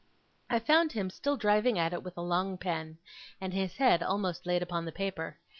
[0.49, 2.97] I found him still driving at it with a long pen,
[3.39, 5.37] and his head almost laid upon the paper.